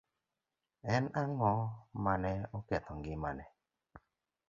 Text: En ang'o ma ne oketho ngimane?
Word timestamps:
En 0.93 1.03
ang'o 1.21 1.53
ma 2.03 2.13
ne 2.21 2.33
oketho 2.57 2.91
ngimane? 2.99 3.45